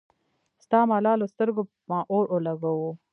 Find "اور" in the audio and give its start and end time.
2.13-2.25